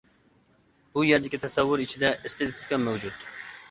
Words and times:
بۇ 0.95 1.05
يەردىكى 1.09 1.41
تەسەۋۋۇر 1.45 1.87
ئىچىدە 1.87 2.15
ئىستىلىستىكا 2.19 2.85
مەۋجۇت. 2.91 3.35